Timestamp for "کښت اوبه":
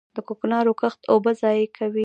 0.81-1.31